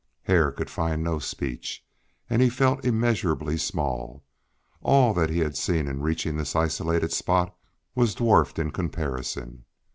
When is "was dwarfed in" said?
7.93-8.71